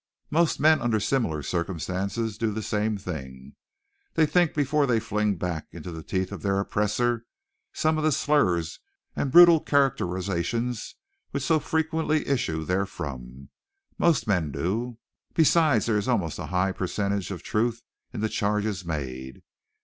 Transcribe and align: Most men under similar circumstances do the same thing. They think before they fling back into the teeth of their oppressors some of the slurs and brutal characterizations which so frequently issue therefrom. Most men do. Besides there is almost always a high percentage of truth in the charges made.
Most 0.31 0.59
men 0.59 0.81
under 0.81 0.99
similar 0.99 1.43
circumstances 1.43 2.35
do 2.35 2.51
the 2.51 2.63
same 2.63 2.97
thing. 2.97 3.53
They 4.15 4.25
think 4.25 4.55
before 4.55 4.87
they 4.87 4.99
fling 4.99 5.35
back 5.35 5.67
into 5.71 5.91
the 5.91 6.01
teeth 6.01 6.31
of 6.31 6.41
their 6.41 6.59
oppressors 6.59 7.21
some 7.71 7.99
of 7.99 8.03
the 8.03 8.11
slurs 8.11 8.79
and 9.15 9.31
brutal 9.31 9.59
characterizations 9.59 10.95
which 11.29 11.43
so 11.43 11.59
frequently 11.59 12.27
issue 12.27 12.65
therefrom. 12.65 13.49
Most 13.99 14.25
men 14.25 14.51
do. 14.51 14.97
Besides 15.35 15.85
there 15.85 15.99
is 15.99 16.07
almost 16.07 16.39
always 16.39 16.47
a 16.49 16.51
high 16.51 16.71
percentage 16.71 17.29
of 17.29 17.43
truth 17.43 17.83
in 18.11 18.21
the 18.21 18.27
charges 18.29 18.83
made. 18.83 19.43